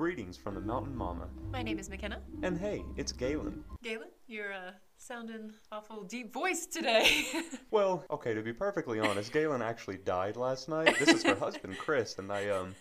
Greetings 0.00 0.38
from 0.38 0.54
the 0.54 0.62
Mountain 0.62 0.96
Mama. 0.96 1.28
My 1.52 1.62
name 1.62 1.78
is 1.78 1.90
McKenna. 1.90 2.22
And 2.42 2.56
hey, 2.56 2.82
it's 2.96 3.12
Galen. 3.12 3.62
Galen, 3.82 4.08
you're 4.28 4.50
uh, 4.50 4.70
sounding 4.96 5.52
awful 5.70 6.04
deep 6.04 6.32
voice 6.32 6.64
today. 6.64 7.26
Well, 7.70 8.06
okay, 8.10 8.32
to 8.32 8.40
be 8.40 8.54
perfectly 8.54 8.98
honest, 8.98 9.30
Galen 9.30 9.60
actually 9.60 9.98
died 9.98 10.36
last 10.36 10.70
night. 10.70 10.98
This 10.98 11.10
is 11.10 11.22
her 11.24 11.34
husband, 11.38 11.76
Chris, 11.76 12.18
and 12.18 12.32
I, 12.32 12.48
um, 12.48 12.74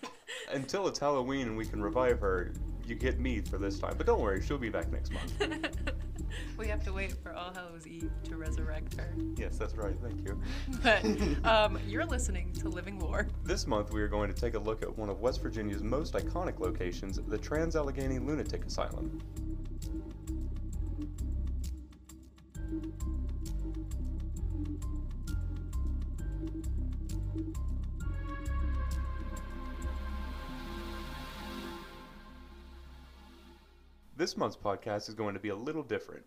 until 0.52 0.88
it's 0.88 0.98
Halloween 0.98 1.48
and 1.48 1.58
we 1.58 1.66
can 1.66 1.84
revive 1.84 2.22
her, 2.22 2.54
you 2.88 2.96
get 2.96 3.20
me 3.20 3.42
for 3.42 3.58
this 3.58 3.80
time. 3.80 3.96
But 3.98 4.08
don't 4.08 4.22
worry, 4.22 4.42
she'll 4.42 4.58
be 4.58 4.70
back 4.70 4.90
next 4.90 5.12
month. 5.12 5.78
we 6.60 6.68
have 6.68 6.84
to 6.84 6.92
wait 6.92 7.14
for 7.24 7.34
All 7.34 7.54
Hallows 7.54 7.88
Eve 7.88 8.12
to 8.26 8.36
resurrect 8.36 8.98
her. 8.98 9.16
Yes, 9.38 9.58
that's 9.58 9.76
right, 9.76 9.96
thank 10.04 10.28
you. 10.28 10.40
But 10.84 11.48
um, 11.50 11.80
you're 11.88 12.06
listening 12.06 12.52
to 12.54 12.68
Living 12.68 13.00
Lore. 13.00 13.28
This 13.46 13.66
month 13.66 13.94
we 13.94 14.02
are 14.02 14.10
going 14.10 14.32
to 14.32 14.40
take 14.40 14.56
a 14.56 14.60
look 14.60 14.84
at 14.84 14.98
one 14.98 15.10
of 15.10 15.22
West 15.22 15.42
Virginia's 15.42 15.82
most 15.82 16.14
iconic 16.14 16.60
locations, 16.60 17.18
the 17.18 17.38
Trans 17.38 17.78
Allegheny 17.78 18.20
Lunatic 18.20 18.66
Asylum. 18.66 19.22
This 34.18 34.36
month's 34.36 34.58
podcast 34.58 35.08
is 35.08 35.16
going 35.16 35.34
to 35.34 35.40
be 35.40 35.50
a 35.50 35.56
little 35.56 35.84
different. 35.84 36.26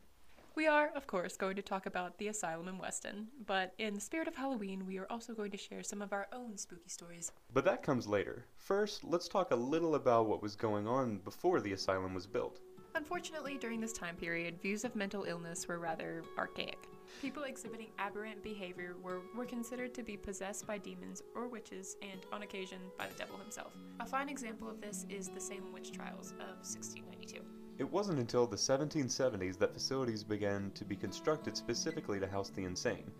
We 0.55 0.67
are, 0.67 0.91
of 0.95 1.07
course, 1.07 1.39
going 1.39 1.57
to 1.57 1.63
talk 1.63 1.87
about 1.87 2.19
the 2.19 2.29
asylum 2.29 2.69
in 2.69 2.77
Weston, 2.77 3.29
but 3.47 3.73
in 3.79 3.95
the 3.95 4.01
spirit 4.01 4.29
of 4.29 4.35
Halloween, 4.35 4.85
we 4.87 4.99
are 4.99 5.07
also 5.09 5.33
going 5.33 5.51
to 5.53 5.57
share 5.57 5.83
some 5.83 6.03
of 6.03 6.13
our 6.13 6.29
own 6.31 6.59
spooky 6.59 6.91
stories. 6.91 7.33
But 7.55 7.65
that 7.65 7.83
comes 7.83 8.07
later. 8.07 8.45
First, 8.59 9.03
let's 9.03 9.29
talk 9.29 9.51
a 9.51 9.57
little 9.57 9.95
about 9.95 10.27
what 10.27 10.43
was 10.43 10.55
going 10.55 10.87
on 10.87 11.19
before 11.19 11.63
the 11.63 11.73
asylum 11.73 12.13
was 12.13 12.27
built. 12.27 12.61
Unfortunately, 12.95 13.57
during 13.57 13.81
this 13.81 13.95
time 13.95 14.15
period, 14.15 14.61
views 14.61 14.85
of 14.85 14.95
mental 14.95 15.25
illness 15.25 15.67
were 15.67 15.79
rather 15.79 16.23
archaic. 16.37 16.87
People 17.23 17.45
exhibiting 17.45 17.89
aberrant 17.99 18.43
behavior 18.43 18.97
were, 19.03 19.23
were 19.35 19.47
considered 19.47 19.95
to 19.95 20.03
be 20.03 20.19
possessed 20.19 20.67
by 20.67 20.77
demons 20.77 21.23
or 21.35 21.49
witches, 21.49 21.97
and 22.03 22.27
on 22.31 22.43
occasion 22.43 22.79
by 22.99 23.07
the 23.07 23.15
devil 23.15 23.39
himself. 23.39 23.73
A 24.01 24.07
fine 24.07 24.29
example 24.29 24.69
of 24.69 24.83
this 24.83 25.07
is 25.09 25.29
the 25.29 25.41
Salem 25.41 25.73
witch 25.73 25.93
trials 25.93 26.33
of 26.33 26.59
1692. 26.61 27.62
It 27.83 27.91
wasn't 27.91 28.21
until 28.21 28.47
the 28.47 28.55
1770s 28.55 29.59
that 29.59 29.75
facilities 29.75 30.23
began 30.23 30.71
to 30.77 30.85
be 30.85 30.95
constructed 30.95 31.57
specifically 31.57 32.21
to 32.21 32.29
house 32.29 32.51
the 32.51 32.63
insane. 32.63 33.11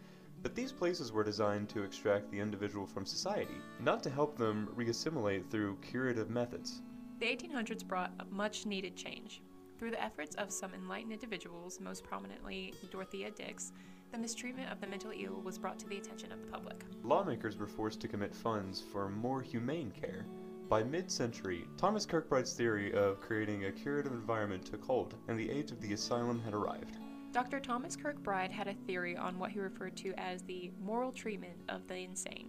But 0.41 0.55
these 0.55 0.71
places 0.71 1.11
were 1.11 1.25
designed 1.25 1.69
to 1.71 1.83
extract 1.83 2.31
the 2.31 2.39
individual 2.39 2.87
from 2.87 3.05
society, 3.05 3.57
not 3.81 4.05
to 4.05 4.11
help 4.11 4.39
them 4.39 4.69
reassimilate 4.77 5.51
through 5.51 5.79
curative 5.83 6.31
methods. 6.31 6.81
The 7.19 7.27
1800s 7.27 7.85
brought 7.85 8.13
a 8.21 8.25
much 8.27 8.65
needed 8.65 8.95
change. 8.95 9.43
Through 9.81 9.91
the 9.91 10.03
efforts 10.03 10.37
of 10.37 10.53
some 10.53 10.75
enlightened 10.75 11.13
individuals, 11.13 11.81
most 11.81 12.05
prominently 12.05 12.73
Dorothea 12.93 13.33
Dix, 13.33 13.73
the 14.13 14.19
mistreatment 14.19 14.71
of 14.71 14.81
the 14.81 14.87
mentally 14.87 15.25
ill 15.25 15.41
was 15.41 15.59
brought 15.59 15.81
to 15.81 15.89
the 15.89 15.99
attention 15.99 16.31
of 16.31 16.41
the 16.41 16.47
public. 16.47 16.85
Lawmakers 17.03 17.59
were 17.59 17.67
forced 17.67 18.01
to 18.03 18.07
commit 18.07 18.33
funds 18.33 18.81
for 18.81 19.09
more 19.09 19.43
humane 19.43 19.91
care. 19.91 20.25
By 20.73 20.83
mid 20.83 21.11
century, 21.11 21.69
Thomas 21.77 22.07
Kirkbride's 22.07 22.55
theory 22.55 22.95
of 22.95 23.21
creating 23.21 23.67
a 23.67 23.73
curative 23.73 24.13
environment 24.13 24.65
took 24.65 24.83
hold, 24.83 25.15
and 25.29 25.39
the 25.39 25.51
age 25.51 25.71
of 25.71 25.83
the 25.83 25.93
asylum 25.93 26.41
had 26.41 26.55
arrived. 26.55 26.97
Dr. 27.31 27.61
Thomas 27.61 27.95
Kirkbride 27.95 28.51
had 28.51 28.69
a 28.69 28.75
theory 28.87 29.15
on 29.15 29.39
what 29.39 29.51
he 29.51 29.61
referred 29.61 29.99
to 29.99 30.15
as 30.17 30.41
the 30.41 30.73
moral 30.81 31.13
treatment 31.13 31.59
of 31.69 31.87
the 31.89 31.97
insane, 31.97 32.49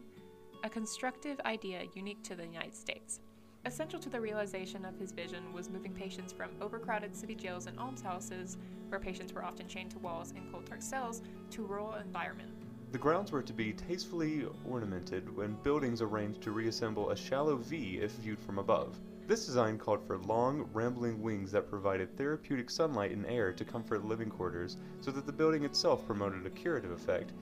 a 0.63 0.69
constructive 0.69 1.37
idea 1.41 1.83
unique 1.95 2.23
to 2.23 2.33
the 2.33 2.45
United 2.45 2.73
States. 2.73 3.19
Essential 3.65 3.99
to 3.99 4.09
the 4.09 4.21
realization 4.21 4.85
of 4.85 4.97
his 4.97 5.11
vision 5.11 5.51
was 5.51 5.69
moving 5.69 5.91
patients 5.91 6.31
from 6.31 6.51
overcrowded 6.61 7.13
city 7.13 7.35
jails 7.35 7.65
and 7.67 7.77
almshouses, 7.77 8.55
where 8.87 9.01
patients 9.01 9.33
were 9.33 9.43
often 9.43 9.67
chained 9.67 9.91
to 9.91 9.99
walls 9.99 10.31
in 10.31 10.49
cold 10.49 10.63
dark 10.63 10.81
cells, 10.81 11.21
to 11.49 11.65
rural 11.65 11.95
environment. 11.95 12.62
The 12.93 12.99
grounds 12.99 13.31
were 13.31 13.41
to 13.41 13.53
be 13.53 13.73
tastefully 13.73 14.45
ornamented 14.69 15.27
and 15.39 15.63
buildings 15.63 15.99
arranged 15.99 16.43
to 16.43 16.51
reassemble 16.51 17.09
a 17.09 17.15
shallow 17.15 17.55
V 17.55 17.97
if 17.97 18.11
viewed 18.11 18.39
from 18.39 18.59
above. 18.59 18.99
This 19.25 19.47
design 19.47 19.79
called 19.79 20.05
for 20.05 20.19
long, 20.19 20.69
rambling 20.73 21.19
wings 21.19 21.51
that 21.53 21.71
provided 21.71 22.15
therapeutic 22.15 22.69
sunlight 22.69 23.09
and 23.09 23.25
air 23.25 23.51
to 23.51 23.65
comfort 23.65 24.05
living 24.05 24.29
quarters 24.29 24.77
so 25.01 25.09
that 25.09 25.25
the 25.25 25.31
building 25.31 25.65
itself 25.65 26.05
promoted 26.05 26.45
a 26.45 26.51
curative 26.51 26.91
effect, 26.91 27.33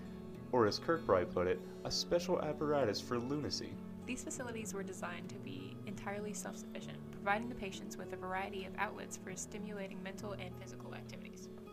or 0.54 0.68
as 0.68 0.80
Kirkbride 0.80 1.34
put 1.34 1.48
it, 1.48 1.60
a 1.84 1.92
special 1.92 2.42
apparatus 2.42 3.02
for 3.02 3.20
lunacy. 3.20 3.74
These 4.06 4.24
facilities 4.24 4.74
were 4.74 4.84
designed 4.84 5.28
to 5.28 5.36
be 5.36 5.76
entirely 5.86 6.32
self 6.34 6.56
sufficient, 6.56 6.98
providing 7.12 7.50
the 7.50 7.56
patients 7.56 7.98
with 7.98 8.14
a 8.14 8.16
variety 8.16 8.64
of 8.64 8.72
outlets 8.78 9.18
for 9.18 9.36
stimulating 9.36 10.02
mental 10.02 10.32
and 10.32 10.56
physical 10.62 10.96
activities. 10.96 11.31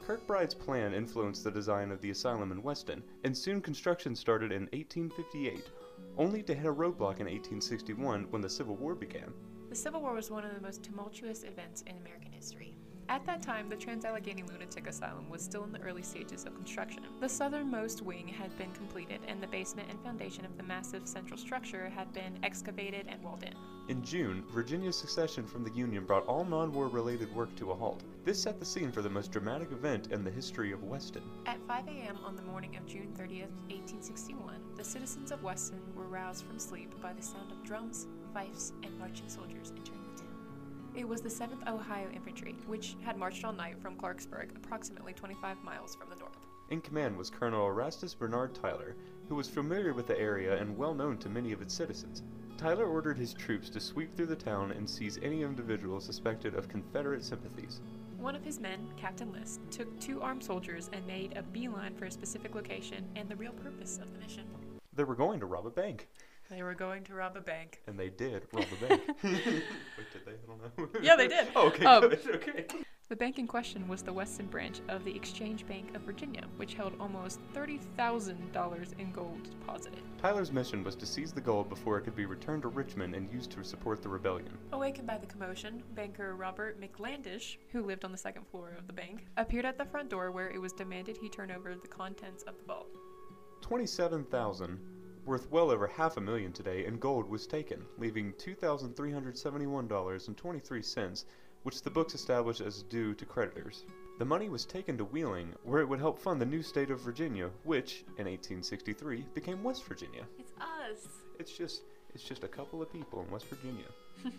Kirkbride's 0.08 0.54
plan 0.54 0.94
influenced 0.94 1.44
the 1.44 1.50
design 1.50 1.92
of 1.92 2.00
the 2.00 2.08
asylum 2.08 2.50
in 2.50 2.62
Weston, 2.62 3.02
and 3.24 3.36
soon 3.36 3.60
construction 3.60 4.16
started 4.16 4.52
in 4.52 4.62
1858, 4.72 5.68
only 6.16 6.42
to 6.44 6.54
hit 6.54 6.64
a 6.64 6.72
roadblock 6.72 7.20
in 7.20 7.26
1861 7.26 8.26
when 8.30 8.40
the 8.40 8.48
Civil 8.48 8.74
War 8.76 8.94
began. 8.94 9.30
The 9.68 9.76
Civil 9.76 10.00
War 10.00 10.14
was 10.14 10.30
one 10.30 10.46
of 10.46 10.54
the 10.54 10.62
most 10.62 10.82
tumultuous 10.82 11.42
events 11.42 11.82
in 11.82 11.98
American 11.98 12.32
history. 12.32 12.77
At 13.10 13.24
that 13.24 13.42
time, 13.42 13.70
the 13.70 13.76
Trans 13.76 14.04
Allegheny 14.04 14.42
Lunatic 14.42 14.86
Asylum 14.86 15.30
was 15.30 15.40
still 15.40 15.64
in 15.64 15.72
the 15.72 15.80
early 15.80 16.02
stages 16.02 16.44
of 16.44 16.54
construction. 16.54 17.06
The 17.20 17.28
southernmost 17.28 18.02
wing 18.02 18.28
had 18.28 18.56
been 18.58 18.70
completed, 18.72 19.20
and 19.26 19.42
the 19.42 19.46
basement 19.46 19.88
and 19.88 19.98
foundation 20.02 20.44
of 20.44 20.58
the 20.58 20.62
massive 20.62 21.08
central 21.08 21.38
structure 21.38 21.88
had 21.88 22.12
been 22.12 22.38
excavated 22.42 23.06
and 23.08 23.22
walled 23.22 23.44
in. 23.44 23.54
In 23.88 24.04
June, 24.04 24.44
Virginia's 24.50 24.96
secession 24.96 25.46
from 25.46 25.64
the 25.64 25.70
Union 25.70 26.04
brought 26.04 26.26
all 26.26 26.44
non 26.44 26.70
war 26.70 26.88
related 26.88 27.34
work 27.34 27.54
to 27.56 27.70
a 27.70 27.74
halt. 27.74 28.02
This 28.26 28.42
set 28.42 28.60
the 28.60 28.66
scene 28.66 28.92
for 28.92 29.00
the 29.00 29.08
most 29.08 29.32
dramatic 29.32 29.72
event 29.72 30.08
in 30.12 30.22
the 30.22 30.30
history 30.30 30.72
of 30.72 30.84
Weston. 30.84 31.22
At 31.46 31.66
5 31.66 31.88
a.m. 31.88 32.18
on 32.26 32.36
the 32.36 32.42
morning 32.42 32.76
of 32.76 32.84
June 32.84 33.14
30th, 33.18 33.56
1861, 33.70 34.54
the 34.76 34.84
citizens 34.84 35.32
of 35.32 35.42
Weston 35.42 35.80
were 35.94 36.08
roused 36.08 36.44
from 36.44 36.58
sleep 36.58 36.94
by 37.00 37.14
the 37.14 37.22
sound 37.22 37.50
of 37.52 37.64
drums, 37.64 38.06
fifes, 38.34 38.74
and 38.82 38.98
marching 38.98 39.30
soldiers 39.30 39.72
entering 39.78 40.02
the 40.14 40.20
town. 40.20 40.27
It 40.98 41.06
was 41.06 41.20
the 41.20 41.28
7th 41.28 41.64
Ohio 41.68 42.10
Infantry, 42.12 42.56
which 42.66 42.96
had 43.04 43.16
marched 43.16 43.44
all 43.44 43.52
night 43.52 43.80
from 43.80 43.94
Clarksburg, 43.94 44.56
approximately 44.56 45.12
25 45.12 45.62
miles 45.62 45.94
from 45.94 46.10
the 46.10 46.16
north. 46.16 46.36
In 46.70 46.80
command 46.80 47.16
was 47.16 47.30
Colonel 47.30 47.68
Erastus 47.68 48.14
Bernard 48.14 48.52
Tyler, 48.52 48.96
who 49.28 49.36
was 49.36 49.48
familiar 49.48 49.94
with 49.94 50.08
the 50.08 50.18
area 50.18 50.60
and 50.60 50.76
well 50.76 50.94
known 50.94 51.16
to 51.18 51.28
many 51.28 51.52
of 51.52 51.62
its 51.62 51.72
citizens. 51.72 52.24
Tyler 52.56 52.86
ordered 52.86 53.16
his 53.16 53.32
troops 53.32 53.70
to 53.70 53.78
sweep 53.78 54.16
through 54.16 54.26
the 54.26 54.34
town 54.34 54.72
and 54.72 54.90
seize 54.90 55.20
any 55.22 55.42
individual 55.42 56.00
suspected 56.00 56.56
of 56.56 56.68
Confederate 56.68 57.24
sympathies. 57.24 57.80
One 58.18 58.34
of 58.34 58.42
his 58.42 58.58
men, 58.58 58.88
Captain 58.96 59.30
List, 59.30 59.60
took 59.70 60.00
two 60.00 60.20
armed 60.20 60.42
soldiers 60.42 60.90
and 60.92 61.06
made 61.06 61.36
a 61.36 61.42
beeline 61.42 61.94
for 61.94 62.06
a 62.06 62.10
specific 62.10 62.56
location 62.56 63.06
and 63.14 63.28
the 63.28 63.36
real 63.36 63.52
purpose 63.52 64.00
of 64.02 64.12
the 64.12 64.18
mission. 64.18 64.48
They 64.94 65.04
were 65.04 65.14
going 65.14 65.38
to 65.38 65.46
rob 65.46 65.64
a 65.64 65.70
bank. 65.70 66.08
They 66.50 66.62
were 66.62 66.74
going 66.74 67.04
to 67.04 67.14
rob 67.14 67.36
a 67.36 67.40
bank. 67.40 67.80
And 67.86 67.98
they 67.98 68.08
did 68.08 68.44
rob 68.52 68.64
a 68.82 68.86
bank. 68.86 69.02
Wait, 69.22 69.34
did 70.12 70.24
they? 70.24 70.32
I 70.32 70.46
don't 70.46 70.78
know. 70.94 71.00
Yeah, 71.02 71.14
they 71.16 71.28
did. 71.28 71.48
Oh, 71.54 71.66
okay, 71.68 71.84
Um, 71.84 72.08
good. 72.08 72.20
Okay. 72.36 72.66
The 73.10 73.16
bank 73.16 73.38
in 73.38 73.46
question 73.46 73.88
was 73.88 74.02
the 74.02 74.12
Weston 74.12 74.46
branch 74.48 74.80
of 74.90 75.02
the 75.02 75.14
Exchange 75.16 75.66
Bank 75.66 75.94
of 75.96 76.02
Virginia, 76.02 76.44
which 76.58 76.74
held 76.74 76.92
almost 77.00 77.40
$30,000 77.54 78.98
in 78.98 79.12
gold 79.12 79.48
deposited. 79.50 80.00
Tyler's 80.20 80.52
mission 80.52 80.84
was 80.84 80.94
to 80.96 81.06
seize 81.06 81.32
the 81.32 81.40
gold 81.40 81.70
before 81.70 81.96
it 81.96 82.02
could 82.02 82.14
be 82.16 82.26
returned 82.26 82.62
to 82.62 82.68
Richmond 82.68 83.14
and 83.14 83.32
used 83.32 83.50
to 83.52 83.64
support 83.64 84.02
the 84.02 84.10
rebellion. 84.10 84.58
Awakened 84.72 85.06
by 85.06 85.16
the 85.16 85.26
commotion, 85.26 85.82
banker 85.94 86.34
Robert 86.36 86.78
McCandlish, 86.82 87.56
who 87.72 87.82
lived 87.82 88.04
on 88.04 88.12
the 88.12 88.18
second 88.18 88.46
floor 88.46 88.74
of 88.78 88.86
the 88.86 88.92
bank, 88.92 89.24
appeared 89.38 89.64
at 89.64 89.78
the 89.78 89.86
front 89.86 90.10
door 90.10 90.30
where 90.30 90.50
it 90.50 90.60
was 90.60 90.72
demanded 90.74 91.16
he 91.16 91.30
turn 91.30 91.50
over 91.50 91.74
the 91.74 91.88
contents 91.88 92.42
of 92.42 92.58
the 92.58 92.64
vault. 92.64 92.88
27,000, 93.62 94.78
worth 95.28 95.50
well 95.50 95.70
over 95.70 95.86
half 95.86 96.16
a 96.16 96.20
million 96.20 96.52
today, 96.52 96.86
in 96.86 96.98
gold 96.98 97.28
was 97.28 97.46
taken, 97.46 97.84
leaving 97.98 98.32
$2,371.23, 98.32 101.24
which 101.64 101.82
the 101.82 101.90
books 101.90 102.14
established 102.14 102.62
as 102.62 102.82
due 102.84 103.12
to 103.14 103.26
creditors. 103.26 103.84
The 104.18 104.24
money 104.24 104.48
was 104.48 104.64
taken 104.64 104.96
to 104.96 105.04
Wheeling, 105.04 105.52
where 105.64 105.82
it 105.82 105.88
would 105.88 105.98
help 106.00 106.18
fund 106.18 106.40
the 106.40 106.46
new 106.46 106.62
state 106.62 106.90
of 106.90 107.00
Virginia, 107.00 107.50
which, 107.64 108.04
in 108.16 108.24
1863, 108.24 109.26
became 109.34 109.62
West 109.62 109.84
Virginia. 109.84 110.24
It's 110.38 110.52
us! 110.58 111.06
It's 111.38 111.52
just, 111.52 111.82
it's 112.14 112.24
just 112.24 112.42
a 112.42 112.48
couple 112.48 112.80
of 112.80 112.90
people 112.90 113.20
in 113.20 113.30
West 113.30 113.44
Virginia. 113.46 113.84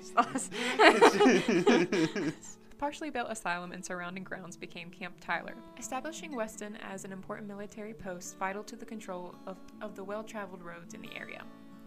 It's 0.00 0.12
us. 0.16 0.48
Partially 2.78 3.10
built 3.10 3.28
asylum 3.28 3.72
and 3.72 3.84
surrounding 3.84 4.22
grounds 4.22 4.56
became 4.56 4.88
Camp 4.88 5.16
Tyler, 5.20 5.56
establishing 5.78 6.36
Weston 6.36 6.76
as 6.76 7.04
an 7.04 7.10
important 7.10 7.48
military 7.48 7.92
post 7.92 8.38
vital 8.38 8.62
to 8.62 8.76
the 8.76 8.86
control 8.86 9.34
of, 9.48 9.56
of 9.82 9.96
the 9.96 10.04
well 10.04 10.22
traveled 10.22 10.62
roads 10.62 10.94
in 10.94 11.02
the 11.02 11.16
area. 11.16 11.42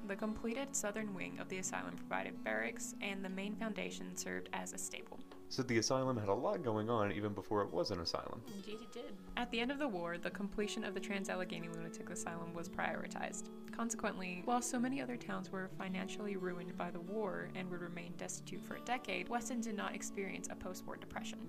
The 0.09 0.17
completed 0.17 0.75
southern 0.75 1.13
wing 1.13 1.39
of 1.39 1.47
the 1.47 1.59
asylum 1.59 1.95
provided 1.95 2.43
barracks, 2.43 2.93
and 3.01 3.23
the 3.23 3.29
main 3.29 3.55
foundation 3.55 4.17
served 4.17 4.49
as 4.51 4.73
a 4.73 4.77
stable. 4.77 5.19
So 5.51 5.63
the 5.63 5.79
asylum 5.79 6.15
had 6.15 6.29
a 6.29 6.33
lot 6.33 6.63
going 6.63 6.89
on 6.89 7.11
even 7.11 7.33
before 7.33 7.61
it 7.61 7.73
was 7.73 7.91
an 7.91 7.99
asylum. 7.99 8.41
Indeed, 8.55 8.79
it 8.83 8.91
did. 8.93 9.13
At 9.35 9.51
the 9.51 9.59
end 9.59 9.69
of 9.69 9.79
the 9.79 9.87
war, 9.87 10.17
the 10.17 10.29
completion 10.29 10.85
of 10.85 10.93
the 10.93 10.99
Trans 11.01 11.27
Allegheny 11.27 11.67
Lunatic 11.67 12.09
Asylum 12.09 12.53
was 12.53 12.69
prioritized. 12.69 13.49
Consequently, 13.75 14.43
while 14.45 14.61
so 14.61 14.79
many 14.79 15.01
other 15.01 15.17
towns 15.17 15.51
were 15.51 15.69
financially 15.77 16.37
ruined 16.37 16.77
by 16.77 16.89
the 16.89 17.01
war 17.01 17.49
and 17.53 17.69
would 17.69 17.81
remain 17.81 18.13
destitute 18.17 18.63
for 18.63 18.75
a 18.75 18.81
decade, 18.81 19.27
Weston 19.27 19.59
did 19.59 19.75
not 19.75 19.93
experience 19.93 20.47
a 20.49 20.55
post 20.55 20.85
war 20.87 20.95
depression. 20.95 21.39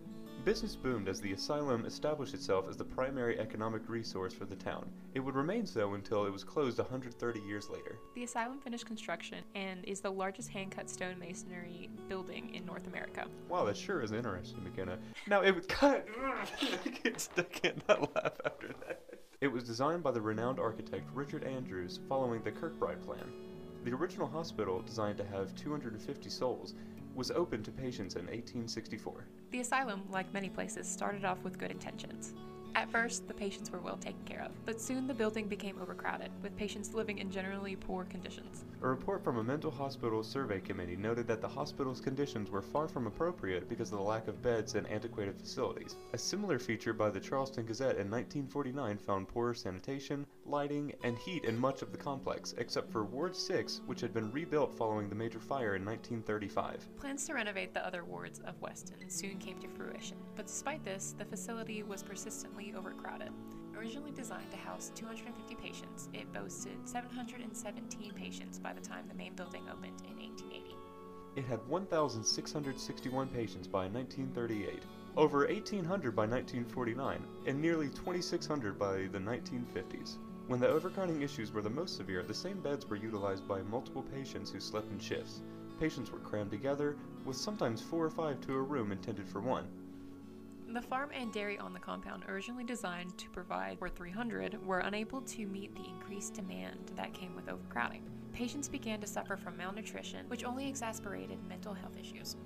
Business 0.45 0.75
boomed 0.75 1.09
as 1.09 1.21
the 1.21 1.35
asylum 1.35 1.87
established 1.87 2.35
itself 2.35 2.69
as 2.69 2.77
the 2.77 2.83
primary 2.83 3.39
economic 3.39 3.89
resource 3.89 4.33
for 4.33 4.45
the 4.45 4.57
town. 4.57 4.91
It 5.15 5.21
would 5.21 5.37
remain 5.37 5.65
so 5.65 5.95
until 5.95 6.27
it 6.27 6.33
was 6.33 6.43
closed 6.43 6.79
130 6.79 7.39
years 7.43 7.71
later. 7.71 8.01
The 8.17 8.25
asylum 8.25 8.59
finished 8.59 8.85
construction 8.85 9.45
and 9.55 9.85
is 9.85 10.01
the 10.01 10.11
largest 10.11 10.49
hand-cut 10.49 10.91
stone 10.91 11.17
masonry 11.21 11.91
building 12.09 12.53
in 12.57 12.67
North 12.67 12.89
America. 12.89 13.27
Wow, 13.49 13.65
that 13.67 13.77
sure 13.77 14.03
is 14.03 14.11
interesting, 14.11 14.65
McKenna. 14.65 14.99
Now, 15.29 15.43
it 15.43 15.55
was 15.55 15.65
cut. 15.67 16.09
I 16.21 16.89
can't, 16.89 17.29
I 17.37 17.43
can't 17.43 17.89
not 17.89 18.13
laugh 18.17 18.33
after 18.45 18.75
that. 18.89 19.01
It 19.41 19.47
was 19.47 19.63
designed 19.63 20.03
by 20.03 20.11
the 20.11 20.21
renowned 20.21 20.59
architect 20.59 21.09
Richard 21.15 21.45
Andrews 21.45 22.01
following 22.09 22.43
the 22.43 22.51
Kirkbride 22.51 23.05
plan. 23.07 23.33
The 23.85 23.93
original 23.93 24.27
hospital, 24.27 24.83
designed 24.83 25.19
to 25.19 25.25
have 25.25 25.55
250 25.55 26.29
souls, 26.29 26.75
was 27.15 27.31
opened 27.31 27.65
to 27.67 27.71
patients 27.71 28.17
in 28.17 28.23
1864. 28.23 29.29
The 29.53 29.61
asylum, 29.61 30.05
like 30.11 30.33
many 30.33 30.49
places, 30.49 30.89
started 30.89 31.27
off 31.27 31.45
with 31.45 31.59
good 31.59 31.71
intentions. 31.71 32.33
At 32.75 32.91
first, 32.91 33.29
the 33.29 33.35
patients 33.35 33.71
were 33.71 33.81
well 33.81 33.99
taken 33.99 34.25
care 34.25 34.41
of, 34.41 34.51
but 34.65 34.81
soon 34.81 35.07
the 35.07 35.13
building 35.13 35.47
became 35.47 35.79
overcrowded, 35.79 36.31
with 36.43 36.57
patients 36.57 36.95
living 36.95 37.19
in 37.19 37.31
generally 37.31 37.77
poor 37.77 38.05
conditions. 38.05 38.65
A 38.83 38.89
report 38.89 39.23
from 39.23 39.39
a 39.39 39.45
mental 39.45 39.71
hospital 39.71 40.25
survey 40.25 40.59
committee 40.59 40.97
noted 40.97 41.29
that 41.29 41.41
the 41.41 41.47
hospital's 41.47 42.01
conditions 42.01 42.51
were 42.51 42.61
far 42.61 42.89
from 42.89 43.07
appropriate 43.07 43.69
because 43.69 43.93
of 43.93 43.99
the 43.99 44.05
lack 44.05 44.27
of 44.27 44.43
beds 44.43 44.75
and 44.75 44.89
antiquated 44.89 45.39
facilities. 45.39 45.95
A 46.15 46.19
similar 46.19 46.59
feature 46.59 46.93
by 46.93 47.09
the 47.09 47.21
Charleston 47.21 47.65
Gazette 47.65 47.99
in 47.99 48.11
1949 48.11 48.99
found 48.99 49.29
poor 49.29 49.55
sanitation, 49.55 50.27
lighting, 50.45 50.93
and 51.05 51.17
heat 51.17 51.45
in 51.45 51.57
much 51.57 51.83
of 51.83 51.93
the 51.93 51.99
complex, 51.99 52.57
except 52.59 52.91
for 52.91 53.05
Ward 53.05 53.37
6, 53.37 53.83
which 53.87 54.01
had 54.01 54.13
been 54.13 54.33
rebuilt 54.33 54.75
following 54.75 55.09
the 55.09 55.15
major 55.15 55.39
fire 55.39 55.77
in 55.77 55.85
1935. 55.85 56.89
Plans 56.99 57.25
to 57.27 57.35
renovate 57.35 57.73
the 57.75 57.87
other 57.87 58.03
wards 58.03 58.41
of 58.41 58.61
Weston 58.61 59.09
soon 59.09 59.39
came 59.39 59.61
to 59.61 59.69
fruition, 59.69 60.17
but 60.35 60.47
despite 60.47 60.85
this, 60.85 61.15
the 61.17 61.25
facility 61.25 61.85
was 61.85 62.03
persistently 62.03 62.75
overcrowded. 62.77 63.31
Originally 63.83 64.13
designed 64.13 64.49
to 64.53 64.57
house 64.57 64.93
250 64.95 65.57
patients, 65.57 66.09
it 66.15 66.33
boasted 66.33 66.79
717 66.85 68.13
patients 68.15 68.61
by 68.61 68.73
the 68.73 68.81
time 68.81 69.09
the 69.09 69.15
main 69.15 69.35
building 69.35 69.63
opened 69.69 70.01
in 70.09 70.17
1880. 70.19 70.77
It 71.35 71.45
had 71.47 71.59
1,661 71.67 73.27
patients 73.31 73.67
by 73.67 73.89
1938, 73.89 74.85
over 75.17 75.39
1,800 75.49 76.15
by 76.15 76.27
1949, 76.27 77.25
and 77.47 77.61
nearly 77.61 77.89
2,600 77.89 78.79
by 78.79 79.09
the 79.11 79.19
1950s. 79.19 80.15
When 80.47 80.61
the 80.61 80.69
overcrowding 80.69 81.21
issues 81.21 81.53
were 81.53 81.63
the 81.63 81.69
most 81.69 81.97
severe, 81.97 82.23
the 82.23 82.33
same 82.33 82.61
beds 82.61 82.89
were 82.89 82.95
utilized 82.95 83.49
by 83.49 83.63
multiple 83.63 84.05
patients 84.15 84.53
who 84.53 84.61
slept 84.61 84.93
in 84.93 85.01
shifts. 85.01 85.41
Patients 85.81 86.13
were 86.13 86.21
crammed 86.21 86.53
together, 86.53 86.97
with 87.25 87.37
sometimes 87.37 87.83
four 87.83 88.05
or 88.05 88.11
five 88.11 88.41
to 88.43 88.55
a 88.55 88.63
room 88.63 88.93
intended 88.93 89.27
for 89.27 89.41
one. 89.41 89.67
The 90.73 90.81
farm 90.81 91.11
and 91.13 91.31
dairy 91.31 91.59
on 91.59 91.75
the 91.75 91.79
compound, 91.79 92.25
originally 92.27 92.65
designed 92.65 93.19
to 93.19 93.29
provide 93.29 93.79
for 93.79 93.91
300, 93.91 94.67
were 94.67 94.79
unable 94.79 95.21
to 95.21 95.47
meet 95.47 95.75
the 95.75 95.87
increased 95.87 96.33
demand 96.33 96.93
that 96.97 97.13
came 97.13 97.37
with 97.37 97.51
overcrowding. 97.51 98.01
Patients 98.33 98.71
began 98.71 98.99
to 99.03 99.07
suffer 99.07 99.37
from 99.37 99.59
malnutrition, 99.59 100.27
which 100.29 100.45
only 100.45 100.67
exacerbated 100.67 101.47
mental 101.47 101.75
health 101.75 101.99
issues. 102.01 102.37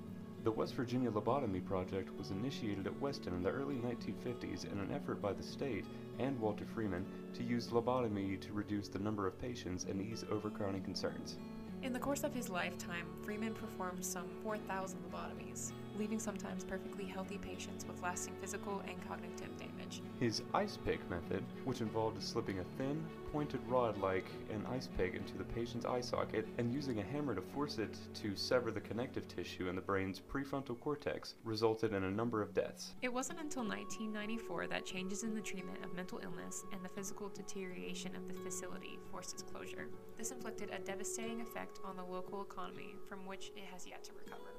The 0.43 0.51
West 0.51 0.75
Virginia 0.75 1.09
Lobotomy 1.09 1.63
Project 1.63 2.09
was 2.17 2.31
initiated 2.31 2.85
at 2.85 2.99
Weston 2.99 3.33
in 3.33 3.43
the 3.43 3.49
early 3.49 3.75
1950s 3.75 4.69
in 4.69 4.77
an 4.77 4.91
effort 4.91 5.21
by 5.21 5.31
the 5.31 5.41
state 5.41 5.85
and 6.19 6.37
Walter 6.37 6.65
Freeman 6.65 7.05
to 7.33 7.43
use 7.43 7.67
lobotomy 7.67 8.41
to 8.41 8.51
reduce 8.51 8.89
the 8.89 8.99
number 8.99 9.25
of 9.25 9.39
patients 9.39 9.85
and 9.85 10.01
ease 10.01 10.25
overcrowding 10.29 10.83
concerns. 10.83 11.37
In 11.81 11.93
the 11.93 11.99
course 11.99 12.25
of 12.25 12.33
his 12.33 12.49
lifetime, 12.49 13.05
Freeman 13.23 13.53
performed 13.53 14.03
some 14.03 14.27
4,000 14.43 14.99
lobotomies, 15.09 15.71
leaving 15.97 16.19
sometimes 16.19 16.63
perfectly 16.63 17.05
healthy 17.05 17.37
patients 17.37 17.85
with 17.85 18.01
lasting 18.01 18.35
physical 18.39 18.81
and 18.87 19.07
cognitive 19.07 19.55
damage. 19.57 20.01
His 20.19 20.41
ice 20.53 20.77
pick 20.85 20.99
method, 21.09 21.43
which 21.65 21.81
involved 21.81 22.21
slipping 22.21 22.59
a 22.59 22.63
thin, 22.77 23.03
pointed 23.31 23.59
rod 23.67 23.97
like 23.99 24.25
an 24.51 24.65
ice 24.71 24.87
pick 24.97 25.15
into 25.15 25.37
the 25.37 25.43
patient's 25.43 25.85
eye 25.85 26.01
socket 26.01 26.47
and 26.57 26.73
using 26.73 26.99
a 26.99 27.03
hammer 27.03 27.35
to 27.35 27.41
force 27.41 27.77
it 27.77 27.97
to 28.15 28.35
sever 28.35 28.71
the 28.71 28.79
connective 28.79 29.27
tissue 29.27 29.67
in 29.67 29.75
the 29.75 29.81
brain's 29.81 30.19
prefrontal 30.19 30.79
cortex, 30.79 31.35
resulted 31.43 31.93
in 31.93 32.03
a 32.03 32.11
number 32.11 32.41
of 32.41 32.53
deaths. 32.53 32.93
It 33.01 33.13
wasn't 33.13 33.39
until 33.39 33.63
1994 33.63 34.67
that 34.67 34.85
changes 34.85 35.23
in 35.23 35.33
the 35.33 35.41
treatment 35.41 35.83
of 35.83 35.95
mental 35.95 36.19
illness 36.23 36.63
and 36.71 36.83
the 36.83 36.89
physical 36.89 37.29
deterioration 37.29 38.15
of 38.15 38.27
the 38.27 38.33
facility 38.41 38.99
forced 39.11 39.33
its 39.33 39.43
closure. 39.43 39.87
This 40.17 40.31
inflicted 40.31 40.69
a 40.71 40.79
devastating 40.79 41.41
effect 41.41 41.79
on 41.83 41.95
the 41.95 42.03
local 42.03 42.41
economy 42.41 42.95
from 43.07 43.25
which 43.25 43.51
it 43.55 43.63
has 43.71 43.85
yet 43.85 44.03
to 44.05 44.11
recover. 44.13 44.51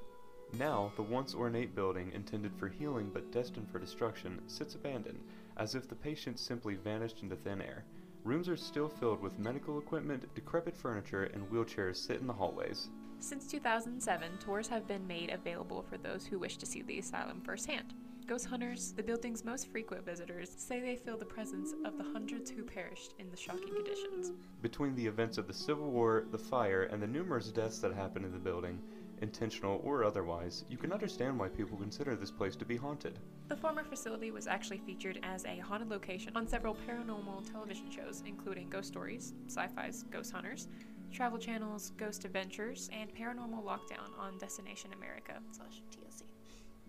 Now, 0.57 0.93
the 0.97 1.03
once 1.03 1.35
ornate 1.35 1.75
building, 1.75 2.11
intended 2.15 2.55
for 2.57 2.69
healing 2.69 3.11
but 3.13 3.31
destined 3.31 3.69
for 3.71 3.79
destruction, 3.79 4.41
sits 4.47 4.75
abandoned, 4.75 5.21
as 5.57 5.75
if 5.75 5.89
the 5.89 5.95
patient 5.95 6.39
simply 6.39 6.75
vanished 6.77 7.23
into 7.23 7.37
thin 7.37 7.61
air. 7.61 7.85
Rooms 8.25 8.49
are 8.49 8.57
still 8.57 8.89
filled 8.89 9.21
with 9.21 9.39
medical 9.39 9.79
equipment, 9.79 10.35
decrepit 10.35 10.77
furniture, 10.77 11.25
and 11.25 11.49
wheelchairs 11.51 11.97
sit 11.97 12.21
in 12.21 12.27
the 12.27 12.33
hallways. 12.33 12.89
Since 13.21 13.47
2007, 13.49 14.39
tours 14.39 14.69
have 14.69 14.87
been 14.87 15.07
made 15.07 15.31
available 15.31 15.83
for 15.83 15.99
those 15.99 16.25
who 16.25 16.39
wish 16.39 16.57
to 16.59 16.67
see 16.67 16.83
the 16.83 16.99
asylum 16.99 17.41
firsthand. 17.41 17.95
Ghost 18.27 18.47
hunters, 18.47 18.93
the 18.93 19.03
building's 19.03 19.45
most 19.45 19.73
frequent 19.73 20.05
visitors, 20.05 20.51
say 20.57 20.81
they 20.81 20.97
feel 20.97 21.17
the 21.17 21.25
presence 21.25 21.73
of 21.85 21.97
the 21.97 22.05
hundreds 22.05 22.51
who 22.51 22.63
perished 22.63 23.15
in 23.19 23.31
the 23.31 23.37
shocking 23.37 23.75
conditions. 23.75 24.33
Between 24.61 24.95
the 24.95 25.07
events 25.07 25.39
of 25.39 25.47
the 25.47 25.55
Civil 25.55 25.91
War, 25.91 26.27
the 26.31 26.39
fire, 26.39 26.83
and 26.85 27.03
the 27.03 27.07
numerous 27.07 27.51
deaths 27.51 27.79
that 27.79 27.95
happened 27.95 28.27
in 28.27 28.33
the 28.33 28.39
building, 28.39 28.79
intentional 29.23 29.81
or 29.85 30.05
otherwise, 30.05 30.65
you 30.69 30.77
can 30.77 30.93
understand 30.93 31.39
why 31.39 31.49
people 31.49 31.77
consider 31.77 32.17
this 32.17 32.31
place 32.31 32.57
to 32.57 32.65
be 32.65 32.77
haunted. 32.77 33.19
The 33.49 33.57
former 33.57 33.85
facility 33.85 34.31
was 34.31 34.47
actually 34.47 34.79
featured 34.79 35.19
as 35.23 35.45
a 35.45 35.59
haunted 35.59 35.91
location 35.91 36.37
on 36.37 36.47
several 36.47 36.77
paranormal 36.89 37.51
television 37.51 37.91
shows, 37.91 38.23
including 38.27 38.69
Ghost 38.69 38.89
Stories, 38.89 39.35
Sci 39.47 39.67
Fi's 39.69 40.05
Ghost 40.11 40.33
Hunters, 40.33 40.69
Travel 41.13 41.39
Channel's 41.39 41.91
Ghost 41.97 42.25
Adventures, 42.25 42.91
and 42.93 43.15
Paranormal 43.15 43.65
Lockdown 43.65 44.19
on 44.19 44.37
Destination 44.39 44.91
America 44.93 45.41
slash 45.53 45.83
TLC, 45.91 46.23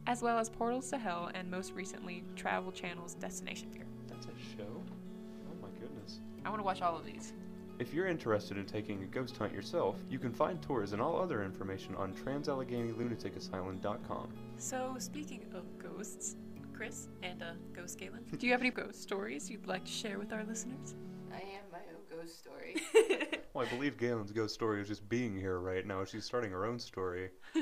as 0.08 0.22
well 0.22 0.38
as 0.38 0.50
Portals 0.50 0.90
to 0.90 0.98
Hell 0.98 1.32
and 1.34 1.50
most 1.50 1.74
recently 1.74 2.24
Travel 2.36 2.72
Channel's 2.72 3.14
Destination 3.16 3.70
Fear. 3.72 3.86
That's 4.08 4.25
a 4.25 4.58
show? 4.58 4.68
Oh 4.68 5.62
my 5.62 5.70
goodness. 5.80 6.20
I 6.44 6.50
want 6.50 6.60
to 6.60 6.66
watch 6.66 6.82
all 6.82 6.98
of 6.98 7.06
these. 7.06 7.34
If 7.80 7.94
you're 7.94 8.08
interested 8.08 8.58
in 8.58 8.65
taking 8.65 9.03
a 9.03 9.06
ghost 9.06 9.38
hunt 9.38 9.53
yourself, 9.53 9.96
you 10.10 10.20
can 10.20 10.34
find 10.34 10.62
tours 10.62 10.92
and 10.92 11.01
all 11.01 11.18
other 11.20 11.42
information 11.44 11.96
on 11.96 12.13
TransAlleghenyLunaticAsylum.com. 12.13 14.27
So, 14.58 14.96
speaking 15.00 15.46
of 15.56 15.63
ghosts, 15.80 16.36
Chris 16.74 17.08
and 17.24 17.42
uh, 17.42 17.53
Ghost 17.74 17.98
Galen, 17.98 18.25
do 18.38 18.46
you 18.46 18.51
have 18.51 18.60
any 18.62 18.70
ghost 18.72 19.01
stories 19.01 19.50
you'd 19.50 19.65
like 19.65 19.86
to 19.86 19.92
share 19.92 20.20
with 20.20 20.34
our 20.34 20.44
listeners? 20.44 20.94
I 21.32 21.38
am 21.38 21.63
my 21.72 21.77
own 21.80 22.03
ghost 22.20 22.38
story. 22.39 22.75
Well, 23.56 23.65
I 23.65 23.70
believe 23.72 23.98
Galen's 23.98 24.32
ghost 24.32 24.53
story 24.53 24.80
is 24.80 24.88
just 24.88 25.10
being 25.10 25.36
here 25.36 25.58
right 25.60 25.84
now. 25.86 26.06
She's 26.06 26.24
starting 26.24 26.51
her 26.51 26.65
own 26.65 26.77
story. 26.77 27.32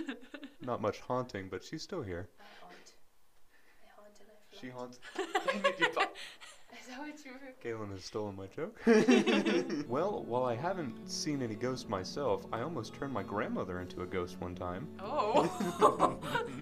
Not 0.62 0.82
much 0.82 1.00
haunting, 1.00 1.48
but 1.50 1.64
she's 1.64 1.82
still 1.82 2.02
here. 2.02 2.28
I 2.42 2.44
haunt. 2.62 2.94
I 3.82 3.88
haunt 3.96 4.20
and 4.20 4.28
I 4.30 4.34
flaunt. 4.50 4.62
She 4.62 4.70
haunts. 4.70 5.00
Dang 5.48 5.62
it, 5.72 5.80
you 5.80 5.88
fu- 5.94 6.02
Is 6.02 6.08
that 6.88 7.00
what 7.00 7.26
you 7.26 7.32
were? 7.32 7.54
Galen 7.64 7.92
has 7.92 8.04
stolen 8.04 8.36
my 8.36 8.48
joke. 8.48 8.80
well, 9.88 10.24
while 10.26 10.46
I 10.46 10.56
haven't 10.56 11.10
seen 11.10 11.42
any 11.42 11.56
ghosts 11.56 11.88
myself, 11.88 12.46
I 12.52 12.62
almost 12.62 12.94
turned 12.94 13.14
my 13.14 13.24
grandmother 13.24 13.80
into 13.80 14.02
a 14.02 14.06
ghost 14.06 14.40
one 14.40 14.56
time. 14.56 14.88
oh. 15.00 16.20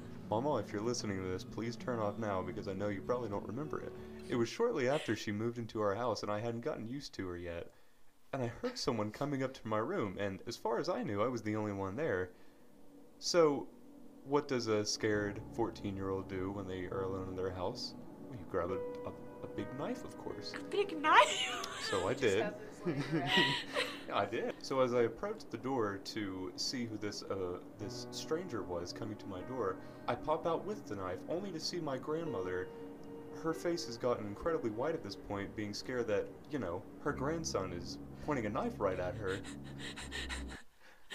Mama, 0.29 0.55
if 0.58 0.74
you're 0.74 0.82
listening 0.82 1.17
to 1.17 1.27
this, 1.27 1.44
please 1.44 1.75
turn 1.75 2.00
off 2.00 2.17
now 2.17 2.41
because 2.41 2.67
I 2.67 2.74
know 2.74 2.88
you 2.88 3.01
probably 3.01 3.29
don't 3.29 3.48
remember 3.48 3.79
it. 3.79 3.94
It 4.27 4.36
was 4.36 4.50
shortly 4.50 4.89
after 4.89 5.15
she 5.15 5.32
moved 5.32 5.60
into 5.60 5.82
our 5.82 5.94
house 5.94 6.24
and 6.24 6.32
I 6.32 6.39
hadn't 6.39 6.62
gotten 6.62 6.88
used 6.88 7.13
to 7.15 7.27
her 7.27 7.38
yet. 7.38 7.72
And 8.34 8.41
I 8.44 8.48
heard 8.48 8.77
someone 8.77 9.12
coming 9.12 9.44
up 9.44 9.53
to 9.53 9.67
my 9.67 9.77
room, 9.77 10.17
and 10.20 10.41
as 10.46 10.58
far 10.58 10.79
as 10.79 10.89
I 10.89 11.03
knew, 11.03 11.22
I 11.22 11.27
was 11.27 11.41
the 11.44 11.55
only 11.55 11.72
one 11.72 11.96
there. 11.96 12.32
So, 13.20 13.67
what 14.25 14.50
does 14.50 14.67
a 14.67 14.84
scared 14.84 15.39
14 15.53 15.96
year 15.96 16.10
old 16.10 16.27
do 16.27 16.51
when 16.51 16.67
they 16.67 16.86
are 16.86 17.03
alone 17.03 17.29
in 17.29 17.36
their 17.36 17.51
house? 17.51 17.94
Well, 18.27 18.38
you 18.38 18.46
grab 18.51 18.72
a, 18.72 18.79
a, 19.08 19.12
a 19.12 19.25
big 19.55 19.74
knife, 19.77 20.03
of 20.03 20.17
course. 20.17 20.57
Big 20.69 21.00
knife. 21.01 21.67
So 21.79 22.07
I 22.07 22.13
did. 22.25 22.43
has 22.43 22.53
this 22.59 22.79
like 22.85 22.97
rat. 23.12 23.55
Yeah, 24.07 24.17
I 24.17 24.25
did. 24.25 24.53
So 24.62 24.81
as 24.81 24.93
I 24.93 25.03
approached 25.03 25.51
the 25.51 25.57
door 25.57 26.00
to 26.05 26.51
see 26.55 26.85
who 26.85 26.97
this 26.97 27.24
uh, 27.24 27.59
this 27.79 28.07
stranger 28.12 28.63
was 28.63 28.93
coming 28.93 29.17
to 29.17 29.25
my 29.27 29.41
door, 29.43 29.77
I 30.07 30.15
pop 30.15 30.45
out 30.47 30.65
with 30.65 30.85
the 30.88 30.95
knife, 30.95 31.19
only 31.29 31.51
to 31.51 31.59
see 31.59 31.79
my 31.79 31.97
grandmother. 31.97 32.69
Her 33.43 33.53
face 33.53 33.85
has 33.85 33.97
gotten 33.97 34.27
incredibly 34.27 34.71
white 34.71 34.95
at 34.95 35.03
this 35.03 35.15
point, 35.15 35.55
being 35.55 35.74
scared 35.74 36.07
that 36.07 36.27
you 36.51 36.59
know 36.59 36.83
her 37.01 37.12
grandson 37.13 37.74
is 37.74 37.97
pointing 38.25 38.45
a 38.45 38.50
knife 38.50 38.79
right 38.79 39.00
at 39.00 39.15
her. 39.15 39.39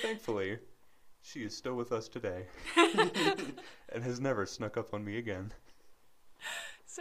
Thankfully, 0.03 0.59
She 1.23 1.45
is 1.45 1.57
still 1.57 1.75
with 1.77 1.93
us 1.93 2.09
today 2.09 2.47
and 3.89 4.03
has 4.05 4.21
never 4.21 4.47
snuck 4.47 4.77
up 4.77 4.93
on 4.95 5.05
me 5.05 5.19
again. 5.19 5.53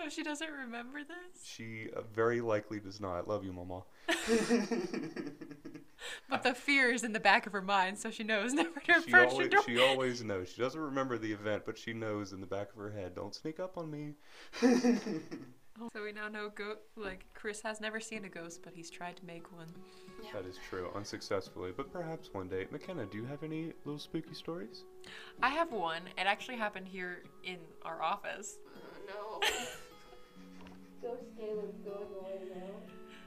So 0.04 0.10
she 0.10 0.24
doesn't 0.24 0.50
remember 0.52 1.00
this? 1.00 1.46
She 1.46 1.90
uh, 1.96 2.02
very 2.14 2.42
likely 2.42 2.80
does 2.80 3.02
not. 3.02 3.28
Love 3.28 3.44
you, 3.44 3.54
Mama. 3.54 3.84
But 6.30 6.44
the 6.44 6.54
fear 6.54 6.92
is 6.92 7.04
in 7.04 7.12
the 7.12 7.20
back 7.20 7.46
of 7.46 7.54
her 7.54 7.62
mind, 7.62 7.98
so 7.98 8.10
she 8.10 8.24
knows 8.24 8.54
never 8.54 8.80
to 8.80 8.86
she, 8.86 9.10
approach 9.12 9.32
always, 9.32 9.40
your 9.40 9.50
door. 9.50 9.64
she 9.66 9.80
always 9.80 10.24
knows. 10.24 10.50
She 10.50 10.62
doesn't 10.62 10.80
remember 10.80 11.18
the 11.18 11.32
event, 11.32 11.64
but 11.66 11.78
she 11.78 11.92
knows 11.92 12.32
in 12.32 12.40
the 12.40 12.48
back 12.48 12.70
of 12.72 12.78
her 12.78 12.92
head, 12.92 13.16
don't 13.16 13.36
sneak 13.36 13.60
up 13.60 13.78
on 13.78 13.92
me. 13.92 14.14
So 15.94 16.04
we 16.04 16.12
now 16.12 16.28
know 16.28 16.50
go- 16.54 16.76
like 16.98 17.26
Chris 17.34 17.62
has 17.62 17.80
never 17.80 18.02
seen 18.02 18.26
a 18.26 18.30
ghost, 18.30 18.60
but 18.64 18.74
he's 18.74 18.90
tried 18.90 19.16
to 19.16 19.26
make 19.26 19.50
one. 19.54 19.68
Yeah. 20.22 20.32
That 20.34 20.46
is 20.46 20.60
true, 20.70 20.92
unsuccessfully, 20.94 21.72
but 21.76 21.90
perhaps 21.94 22.34
one 22.34 22.50
day. 22.50 22.68
McKenna, 22.70 23.06
do 23.06 23.18
you 23.18 23.24
have 23.24 23.44
any 23.44 23.72
little 23.86 23.98
spooky 23.98 24.34
stories? 24.34 24.84
I 25.42 25.48
have 25.48 25.72
one. 25.72 26.02
It 26.18 26.28
actually 26.28 26.58
happened 26.58 26.86
here 26.86 27.24
in 27.46 27.60
our 27.84 28.04
office. 28.04 28.58
Oh, 28.76 29.39
no. 29.39 29.39
Ghost 31.10 31.36
Galen's 31.38 31.80
going 31.84 32.08
away 32.20 32.40
now. 32.54 32.70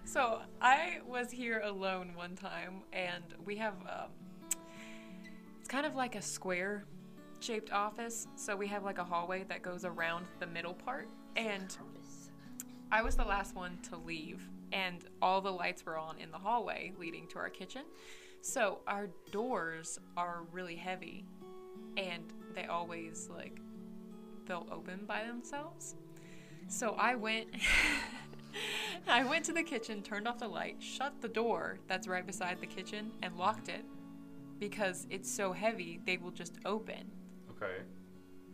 So 0.05 0.41
I 0.61 1.01
was 1.07 1.31
here 1.33 1.61
alone 1.65 2.13
one 2.15 2.37
time, 2.37 2.83
and 2.93 3.25
we 3.45 3.57
have 3.57 3.75
um, 3.89 4.11
it's 5.59 5.69
kind 5.69 5.85
of 5.85 5.97
like 5.97 6.15
a 6.15 6.23
square 6.23 6.85
shaped 7.41 7.73
office. 7.73 8.29
So 8.37 8.55
we 8.55 8.69
have 8.69 8.85
like 8.85 8.99
a 8.99 9.05
hallway 9.05 9.45
that 9.49 9.63
goes 9.63 9.85
around 9.85 10.27
the 10.39 10.47
middle 10.47 10.75
part, 10.75 11.09
and 11.35 11.77
I 12.93 13.03
was 13.03 13.17
the 13.17 13.25
last 13.25 13.57
one 13.57 13.79
to 13.91 13.97
leave, 13.97 14.49
and 14.73 15.05
all 15.21 15.41
the 15.41 15.51
lights 15.51 15.85
were 15.85 15.99
on 15.99 16.19
in 16.19 16.31
the 16.31 16.39
hallway 16.39 16.93
leading 16.99 17.27
to 17.29 17.39
our 17.39 17.51
kitchen. 17.51 17.83
So 18.43 18.79
our 18.87 19.09
doors 19.33 19.99
are 20.17 20.43
really 20.53 20.77
heavy, 20.77 21.25
and 21.97 22.33
they 22.55 22.67
always 22.67 23.29
like 23.35 23.59
they'll 24.47 24.69
open 24.71 25.05
by 25.05 25.25
themselves. 25.25 25.97
So 26.73 26.97
I 26.99 27.15
went 27.17 27.49
I 29.07 29.25
went 29.25 29.45
to 29.45 29.53
the 29.53 29.63
kitchen, 29.63 30.03
turned 30.03 30.27
off 30.27 30.39
the 30.39 30.49
light, 30.49 30.77
shut 30.81 31.13
the 31.21 31.29
door 31.29 31.79
that's 31.87 32.09
right 32.09 32.27
beside 32.27 32.61
the 32.61 32.67
kitchen 32.67 33.13
and 33.23 33.37
locked 33.37 33.69
it 33.69 33.85
because 34.59 35.07
it's 35.11 35.31
so 35.31 35.53
heavy 35.53 36.01
they 36.07 36.17
will 36.17 36.31
just 36.31 36.57
open. 36.65 37.11
Okay. 37.51 37.83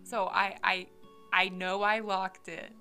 So 0.03 0.27
I 0.27 0.57
I 0.65 0.87
I 1.33 1.49
know 1.51 1.83
I 1.83 2.01
locked 2.01 2.49
it. 2.49 2.73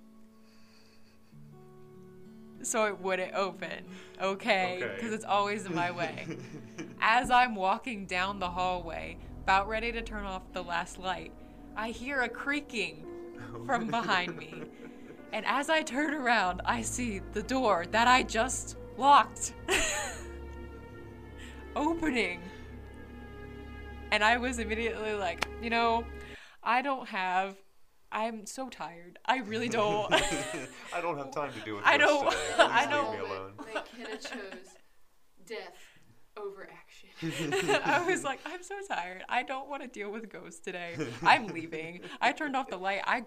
So 2.63 2.86
it 2.86 3.00
wouldn't 3.00 3.36
open. 3.36 3.86
Okay? 4.20 4.77
Okay. 4.77 4.91
Because 4.96 5.13
it's 5.13 5.24
always 5.24 5.67
in 5.67 5.75
my 5.75 5.91
way. 5.91 6.25
As 7.00 7.29
I'm 7.29 7.53
walking 7.53 8.08
down 8.08 8.39
the 8.39 8.50
hallway, 8.50 9.17
about 9.44 9.67
ready 9.67 9.91
to 9.91 10.01
turn 10.01 10.25
off 10.25 10.51
the 10.51 10.63
last 10.63 10.98
light, 10.98 11.32
I 11.75 11.91
hear 11.91 12.22
a 12.22 12.27
creaking 12.27 13.06
from 13.67 13.86
behind 13.88 14.36
me. 14.36 14.63
And 15.34 15.46
as 15.46 15.69
I 15.69 15.81
turn 15.84 16.13
around, 16.13 16.62
I 16.65 16.81
see 16.81 17.22
the 17.34 17.43
door 17.43 17.86
that 17.91 18.07
I 18.07 18.24
just 18.24 18.77
locked 18.98 19.53
opening. 21.75 22.41
And 24.12 24.24
I 24.24 24.38
was 24.38 24.60
immediately 24.60 25.13
like, 25.13 25.46
you 25.62 25.69
know, 25.69 26.05
I 26.63 26.81
don't 26.81 27.07
have. 27.10 27.55
I'm 28.10 28.46
so 28.46 28.69
tired. 28.69 29.19
I 29.25 29.39
really 29.39 29.67
don't. 29.67 30.12
I 30.13 31.01
don't 31.01 31.17
have 31.17 31.31
time 31.31 31.51
to 31.53 31.60
deal 31.60 31.75
with 31.75 31.86
I 31.86 31.98
this 31.98 32.07
don't- 32.07 32.31
today. 32.31 32.38
I 32.57 32.86
Please 32.86 32.89
don't- 32.96 33.12
leave 33.12 33.22
me 33.22 33.25
alone. 33.29 33.51
McKenna 33.74 34.17
chose 34.17 34.67
death 35.46 35.75
over 36.38 36.63
action. 36.63 36.87
I 37.84 38.04
was 38.08 38.24
like, 38.30 38.40
I'm 38.46 38.64
so 38.64 38.76
tired. 38.88 39.24
I 39.30 39.44
don't 39.44 39.70
want 39.70 39.82
to 39.82 39.88
deal 39.88 40.12
with 40.12 40.30
ghosts 40.30 40.60
today. 40.60 40.96
I'm 41.24 41.48
leaving. 41.48 42.02
I 42.22 42.32
turned 42.32 42.56
off 42.56 42.70
the 42.70 42.78
light. 42.78 43.02
I 43.06 43.24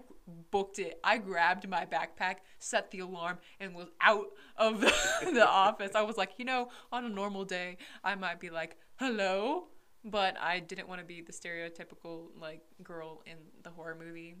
booked 0.51 0.79
it. 0.79 0.99
I 1.03 1.17
grabbed 1.17 1.67
my 1.67 1.85
backpack, 1.85 2.37
set 2.59 2.91
the 2.91 2.99
alarm, 2.99 3.39
and 3.59 3.75
was 3.75 3.89
out 4.01 4.27
of 4.57 4.81
the, 4.81 4.93
the 5.33 5.47
office. 5.47 5.91
I 5.95 6.01
was 6.01 6.17
like, 6.17 6.33
you 6.37 6.45
know, 6.45 6.69
on 6.91 7.05
a 7.05 7.09
normal 7.09 7.45
day, 7.45 7.77
I 8.03 8.15
might 8.15 8.39
be 8.39 8.49
like, 8.49 8.77
hello. 8.97 9.67
But 10.03 10.35
I 10.39 10.59
didn't 10.59 10.87
want 10.87 10.99
to 10.99 11.05
be 11.05 11.21
the 11.21 11.31
stereotypical 11.31 12.29
like 12.39 12.61
girl 12.81 13.21
in 13.27 13.35
the 13.61 13.69
horror 13.69 13.95
movie 13.99 14.35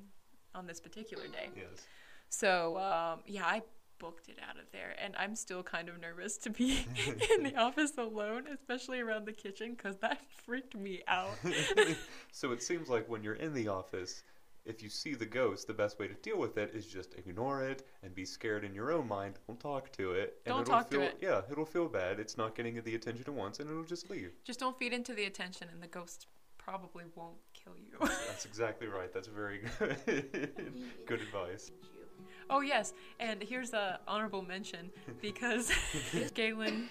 on 0.55 0.65
this 0.65 0.79
particular 0.79 1.27
day. 1.27 1.49
Yes. 1.55 1.85
So 2.29 2.77
um, 2.77 3.19
yeah, 3.27 3.45
I 3.45 3.61
booked 4.01 4.29
it 4.29 4.37
out 4.49 4.57
of 4.57 4.65
there, 4.71 4.95
and 4.99 5.15
I'm 5.15 5.35
still 5.35 5.61
kind 5.61 5.87
of 5.87 6.01
nervous 6.01 6.37
to 6.39 6.49
be 6.49 6.85
in 7.37 7.43
the 7.43 7.55
office 7.55 7.93
alone, 7.97 8.47
especially 8.51 8.99
around 8.99 9.25
the 9.25 9.31
kitchen, 9.31 9.75
because 9.75 9.95
that 9.97 10.19
freaked 10.43 10.75
me 10.75 11.03
out. 11.07 11.37
so 12.31 12.51
it 12.51 12.63
seems 12.63 12.89
like 12.89 13.07
when 13.07 13.23
you're 13.23 13.35
in 13.35 13.53
the 13.53 13.67
office, 13.67 14.23
if 14.65 14.81
you 14.81 14.89
see 14.89 15.13
the 15.13 15.25
ghost, 15.25 15.67
the 15.67 15.73
best 15.73 15.99
way 15.99 16.07
to 16.07 16.15
deal 16.15 16.39
with 16.39 16.57
it 16.57 16.71
is 16.73 16.87
just 16.87 17.13
ignore 17.13 17.63
it 17.63 17.87
and 18.03 18.13
be 18.13 18.25
scared 18.25 18.63
in 18.63 18.73
your 18.73 18.91
own 18.91 19.07
mind. 19.07 19.35
Don't 19.47 19.59
talk 19.59 19.91
to 19.93 20.11
it. 20.13 20.39
And 20.45 20.53
Don't 20.53 20.61
it'll 20.61 20.73
talk 20.73 20.89
to 20.91 21.01
it. 21.01 21.17
Yeah, 21.21 21.41
it'll 21.51 21.65
feel 21.65 21.87
bad. 21.87 22.19
It's 22.19 22.37
not 22.37 22.55
getting 22.55 22.81
the 22.83 22.95
attention 22.95 23.23
it 23.27 23.33
wants, 23.33 23.59
and 23.59 23.69
it'll 23.69 23.83
just 23.83 24.09
leave. 24.09 24.31
Just 24.43 24.59
don't 24.59 24.77
feed 24.77 24.93
into 24.93 25.13
the 25.13 25.25
attention, 25.25 25.67
and 25.71 25.81
the 25.81 25.87
ghost 25.87 26.25
probably 26.57 27.05
won't 27.15 27.37
kill 27.53 27.73
you. 27.77 27.97
That's 28.27 28.45
exactly 28.45 28.87
right. 28.87 29.11
That's 29.13 29.27
very 29.27 29.61
good. 29.79 30.73
good 31.05 31.21
advice. 31.21 31.71
You. 32.21 32.45
oh 32.49 32.61
yes, 32.61 32.93
and 33.19 33.41
here's 33.41 33.73
a 33.73 33.99
honorable 34.07 34.41
mention 34.41 34.89
because 35.21 35.71
Galen 36.33 36.87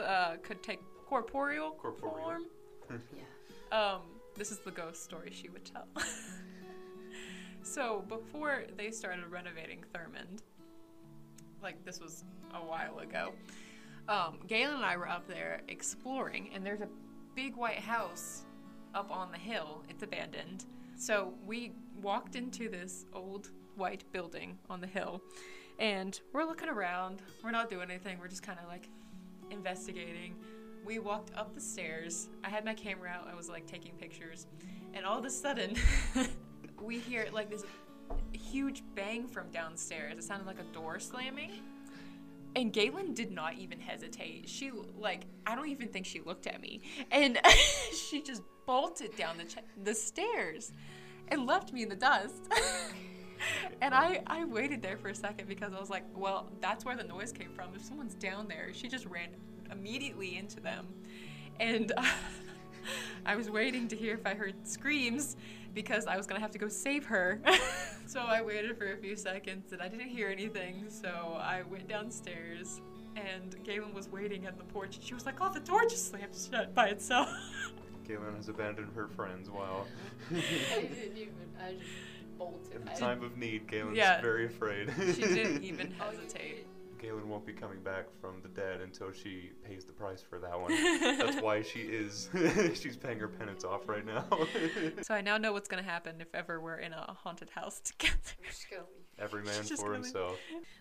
uh, 0.00 0.36
could 0.42 0.62
take 0.62 0.80
corporeal, 1.06 1.72
Corporeal. 1.72 2.16
form. 2.16 2.42
Yeah. 3.16 3.94
Um, 3.94 4.00
this 4.36 4.50
is 4.50 4.58
the 4.58 4.70
ghost 4.70 5.02
story 5.02 5.30
she 5.32 5.48
would 5.48 5.64
tell. 5.64 5.86
so 7.62 8.04
before 8.08 8.64
they 8.76 8.90
started 8.90 9.24
renovating 9.30 9.82
Thurmond, 9.94 10.40
like 11.62 11.82
this 11.84 12.00
was 12.00 12.24
a 12.54 12.58
while 12.58 12.98
ago, 12.98 13.32
um, 14.08 14.38
Galen 14.46 14.74
and 14.76 14.84
I 14.84 14.96
were 14.96 15.08
up 15.08 15.26
there 15.26 15.62
exploring, 15.68 16.50
and 16.54 16.66
there's 16.66 16.80
a 16.82 16.88
big 17.34 17.56
white 17.56 17.78
house 17.78 18.42
up 18.94 19.10
on 19.10 19.30
the 19.32 19.38
hill. 19.38 19.82
It's 19.88 20.02
abandoned. 20.02 20.66
So 21.02 21.34
we 21.44 21.72
walked 22.00 22.36
into 22.36 22.68
this 22.68 23.06
old 23.12 23.50
white 23.74 24.04
building 24.12 24.56
on 24.70 24.80
the 24.80 24.86
hill, 24.86 25.20
and 25.80 26.20
we're 26.32 26.44
looking 26.44 26.68
around. 26.68 27.22
We're 27.42 27.50
not 27.50 27.68
doing 27.68 27.90
anything. 27.90 28.20
We're 28.20 28.28
just 28.28 28.44
kind 28.44 28.60
of 28.62 28.68
like 28.68 28.88
investigating. 29.50 30.36
We 30.84 31.00
walked 31.00 31.36
up 31.36 31.54
the 31.54 31.60
stairs. 31.60 32.28
I 32.44 32.50
had 32.50 32.64
my 32.64 32.74
camera 32.74 33.10
out. 33.10 33.26
I 33.28 33.34
was 33.34 33.48
like 33.48 33.66
taking 33.66 33.94
pictures, 33.94 34.46
and 34.94 35.04
all 35.04 35.18
of 35.18 35.24
a 35.24 35.30
sudden, 35.30 35.74
we 36.80 37.00
hear 37.00 37.26
like 37.32 37.50
this 37.50 37.64
huge 38.32 38.84
bang 38.94 39.26
from 39.26 39.50
downstairs. 39.50 40.18
It 40.18 40.22
sounded 40.22 40.46
like 40.46 40.60
a 40.60 40.72
door 40.72 41.00
slamming. 41.00 41.50
And 42.54 42.72
Galen 42.72 43.14
did 43.14 43.32
not 43.32 43.54
even 43.54 43.80
hesitate. 43.80 44.48
She 44.48 44.70
like 44.96 45.22
I 45.48 45.56
don't 45.56 45.68
even 45.68 45.88
think 45.88 46.06
she 46.06 46.20
looked 46.20 46.46
at 46.46 46.60
me, 46.60 46.80
and 47.10 47.40
she 47.92 48.22
just 48.22 48.42
bolted 48.66 49.16
down 49.16 49.36
the 49.38 49.46
the 49.82 49.94
stairs, 49.94 50.72
and 51.28 51.46
left 51.46 51.72
me 51.72 51.82
in 51.82 51.88
the 51.88 51.96
dust. 51.96 52.52
and 53.80 53.94
I 53.94 54.22
I 54.26 54.44
waited 54.44 54.82
there 54.82 54.96
for 54.96 55.08
a 55.08 55.14
second 55.14 55.48
because 55.48 55.72
I 55.72 55.80
was 55.80 55.90
like, 55.90 56.04
well, 56.14 56.50
that's 56.60 56.84
where 56.84 56.96
the 56.96 57.04
noise 57.04 57.32
came 57.32 57.52
from. 57.54 57.74
If 57.74 57.84
someone's 57.84 58.14
down 58.14 58.48
there, 58.48 58.70
she 58.72 58.88
just 58.88 59.06
ran 59.06 59.28
immediately 59.70 60.36
into 60.36 60.60
them, 60.60 60.86
and 61.60 61.92
I 63.26 63.36
was 63.36 63.50
waiting 63.50 63.88
to 63.88 63.96
hear 63.96 64.14
if 64.14 64.26
I 64.26 64.34
heard 64.34 64.54
screams 64.66 65.36
because 65.74 66.06
I 66.06 66.16
was 66.16 66.26
gonna 66.26 66.40
have 66.40 66.50
to 66.52 66.58
go 66.58 66.68
save 66.68 67.04
her. 67.06 67.40
so 68.06 68.20
I 68.20 68.42
waited 68.42 68.76
for 68.76 68.92
a 68.92 68.96
few 68.96 69.16
seconds 69.16 69.72
and 69.72 69.80
I 69.80 69.88
didn't 69.88 70.08
hear 70.08 70.28
anything. 70.28 70.86
So 70.88 71.38
I 71.40 71.62
went 71.62 71.88
downstairs 71.88 72.80
and 73.16 73.62
Galen 73.64 73.94
was 73.94 74.08
waiting 74.08 74.46
at 74.46 74.58
the 74.58 74.64
porch 74.64 74.96
and 74.96 75.04
she 75.04 75.14
was 75.14 75.26
like, 75.26 75.40
"Oh, 75.40 75.52
the 75.52 75.60
door 75.60 75.82
just 75.82 76.08
slammed 76.08 76.34
shut 76.34 76.74
by 76.74 76.88
itself." 76.88 77.28
Galen 78.12 78.36
has 78.36 78.48
abandoned 78.48 78.92
her 78.94 79.08
friends. 79.08 79.48
Wow. 79.48 79.84
I 80.30 80.34
didn't 80.82 81.16
even. 81.16 81.34
I 81.64 81.72
just 81.72 81.84
bolted. 82.36 82.76
In 82.76 82.84
the 82.84 82.90
time 82.90 83.22
of 83.22 83.36
need, 83.38 83.66
Galen's 83.66 83.96
Yeah. 83.96 84.20
very 84.20 84.46
afraid. 84.46 84.90
she 85.14 85.22
didn't 85.22 85.64
even 85.64 85.94
Oh, 86.00 86.10
hesitate. 86.10 86.66
Galen 86.98 87.28
won't 87.28 87.44
be 87.46 87.52
coming 87.52 87.80
back 87.80 88.04
from 88.20 88.40
the 88.42 88.48
dead 88.48 88.80
until 88.80 89.10
she 89.10 89.50
pays 89.64 89.84
the 89.84 89.92
price 89.92 90.22
for 90.22 90.38
that 90.38 90.60
one. 90.60 90.70
That's 91.18 91.40
why 91.42 91.62
she 91.62 91.80
is. 91.80 92.28
she's 92.74 92.96
paying 92.96 93.18
her 93.18 93.26
penance 93.28 93.64
off 93.64 93.88
right 93.88 94.06
now. 94.06 94.24
So 95.02 95.12
I 95.14 95.20
now 95.20 95.36
know 95.36 95.52
what's 95.52 95.68
gonna 95.68 95.82
happen 95.82 96.20
if 96.20 96.32
ever 96.34 96.60
we're 96.60 96.76
in 96.78 96.92
a 96.92 97.16
haunted 97.24 97.50
house 97.50 97.80
together. 97.80 98.14
I'm 98.38 98.44
just 98.48 98.70
gonna 98.70 98.82
leave. 98.82 99.06
Every 99.18 99.42
man 99.42 99.54
Just 99.64 99.80
for 99.82 99.88
gonna- 99.88 99.94
himself. 100.04 100.38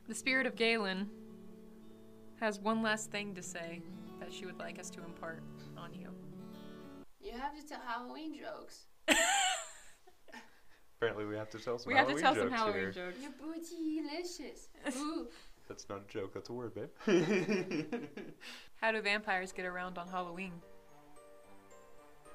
The 0.08 0.14
spirit 0.16 0.46
of 0.46 0.56
Galen 0.56 1.10
has 2.40 2.60
one 2.60 2.84
last 2.84 3.10
thing 3.10 3.34
to 3.36 3.42
say 3.42 3.82
that 4.20 4.32
she 4.32 4.46
would 4.46 4.60
like 4.60 4.78
us 4.80 4.90
to 4.92 5.04
impart 5.04 5.42
on 5.76 5.92
you. 5.94 6.10
You 7.24 7.34
have 7.34 7.56
to 7.60 7.68
tell 7.68 7.82
Halloween 7.86 8.36
jokes. 8.38 8.86
Apparently, 10.98 11.26
we 11.26 11.36
have 11.36 11.50
to 11.52 11.60
tell 11.60 11.78
some 11.78 11.92
we 11.92 11.98
have 11.98 12.08
Halloween 12.08 12.18
to 12.18 12.22
tell 12.22 12.36
jokes 12.36 12.50
some 12.50 12.58
Halloween 12.58 12.82
here. 12.82 12.92
jokes. 12.92 13.18
You're 13.22 13.32
bootylicious. 13.32 14.96
Ooh. 14.98 15.28
That's 15.68 15.88
not 15.90 16.02
a 16.08 16.12
joke. 16.12 16.34
That's 16.34 16.50
a 16.50 16.54
word, 16.54 16.74
babe. 16.76 16.90
How 18.82 18.92
do 18.92 19.02
vampires 19.02 19.52
get 19.52 19.66
around 19.66 19.98
on 19.98 20.08
Halloween? 20.08 20.54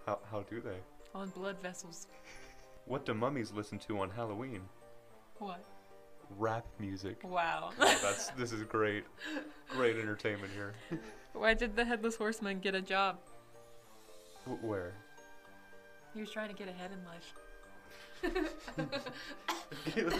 how, 0.07 0.21
how 0.31 0.43
do 0.43 0.61
they? 0.61 0.79
on 1.15 1.29
blood 1.31 1.61
vessels. 1.61 2.07
What 2.85 3.05
do 3.05 3.15
mummies 3.15 3.53
listen 3.53 3.79
to 3.81 4.01
on 4.01 4.11
Halloween? 4.11 4.61
What? 5.39 5.65
Rap 6.39 6.67
music. 6.79 7.19
Wow. 7.25 7.71
Oh, 7.81 7.99
that's 8.03 8.29
this 8.31 8.53
is 8.53 8.63
great. 8.65 9.05
Great 9.71 9.97
entertainment 9.97 10.53
here. 10.55 10.75
Why 11.33 11.55
did 11.55 11.75
the 11.77 11.85
headless 11.85 12.17
horseman 12.17 12.61
get 12.61 12.75
a 12.75 12.83
job? 12.83 13.19
W- 14.47 14.67
Where? 14.67 14.93
He 16.15 16.21
was 16.21 16.31
trying 16.31 16.49
to 16.49 16.55
get 16.55 16.69
ahead 16.69 16.91
in 16.93 17.05
life. 17.05 17.35
No. 18.77 18.87
You're 19.95 20.11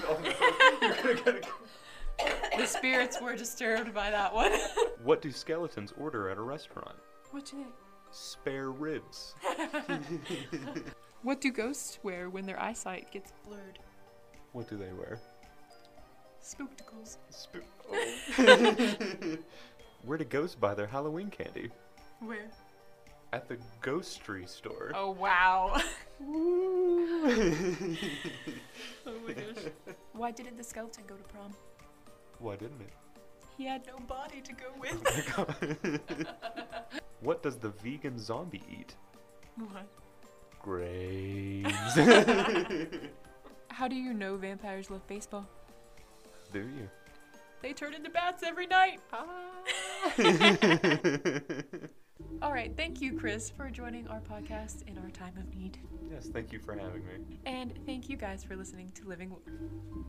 gonna 1.05 1.15
get 1.15 1.29
a- 1.29 2.57
The 2.59 2.67
spirits 2.67 3.21
were 3.21 3.35
disturbed 3.37 3.93
by 3.95 4.11
that 4.11 4.33
one. 4.35 4.53
what 5.03 5.21
do 5.23 5.31
skeletons 5.33 5.93
order 5.99 6.29
at 6.31 6.37
a 6.39 6.43
restaurant? 6.43 6.97
what 7.31 7.45
do 7.47 7.57
they? 7.57 7.71
Spare 8.13 8.71
ribs. 8.71 9.35
What 11.23 11.41
do 11.41 11.51
ghosts 11.51 11.99
wear 12.05 12.31
when 12.31 12.47
their 12.47 12.61
eyesight 12.61 13.11
gets 13.11 13.33
blurred? 13.45 13.81
What 14.53 14.69
do 14.69 14.77
they 14.77 14.93
wear? 14.93 15.19
Spookticles. 16.41 17.17
Sp- 17.35 17.67
oh. 17.91 19.37
Where 20.05 20.19
do 20.19 20.25
ghosts 20.25 20.55
buy 20.55 20.75
their 20.75 20.87
Halloween 20.87 21.31
candy? 21.31 21.73
Where? 22.21 22.49
At 23.37 23.49
the 23.49 23.59
Ghostry 23.83 24.49
store. 24.49 24.93
Oh 24.95 25.11
wow. 25.11 25.79
Oh 29.09 29.13
my 29.27 29.35
gosh. 29.35 29.65
Why 30.15 30.31
didn't 30.31 30.57
the 30.57 30.65
skeleton 30.65 31.05
go 31.07 31.15
to 31.15 31.23
prom? 31.25 31.55
Why 32.39 32.57
didn't 32.57 32.81
it? 32.81 32.93
He 33.59 33.67
had 33.67 33.87
no 33.87 33.99
body 34.07 34.41
to 34.41 34.53
go 34.55 34.65
oh, 34.75 34.81
with. 34.81 35.03
Oh 35.07 35.13
my 35.15 35.23
God. 35.37 36.01
what 37.21 37.43
does 37.43 37.57
the 37.57 37.69
vegan 37.69 38.19
zombie 38.19 38.63
eat? 38.71 38.95
what? 39.57 39.87
Graves. 40.63 41.95
How 43.69 43.87
do 43.87 43.97
you 43.97 44.15
know 44.15 44.37
vampires 44.37 44.91
love 44.91 45.07
baseball? 45.07 45.47
do 46.53 46.61
you? 46.61 46.89
They 47.61 47.75
turn 47.75 47.93
into 47.93 48.09
bats 48.09 48.43
every 48.43 48.67
night. 48.67 49.01
Ah. 49.13 49.51
All 52.43 52.53
right, 52.53 52.75
thank 52.77 53.01
you, 53.01 53.19
Chris, 53.19 53.51
for 53.51 53.71
joining 53.71 54.07
our 54.09 54.21
podcast 54.21 54.87
in 54.87 54.99
our 54.99 55.11
time 55.11 55.35
of 55.39 55.55
need. 55.55 55.79
yes, 56.11 56.29
thank 56.29 56.53
you 56.53 56.59
for 56.59 56.75
having 56.75 57.05
me. 57.05 57.39
And 57.47 57.79
thank 57.87 58.09
you 58.09 58.17
guys 58.17 58.45
for 58.45 58.57
listening 58.57 58.93
to 58.93 59.07
Living 59.07 59.31
Lore. 59.31 59.41